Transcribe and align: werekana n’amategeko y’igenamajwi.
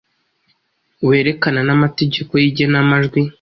werekana 1.07 1.59
n’amategeko 1.67 2.33
y’igenamajwi. 2.41 3.21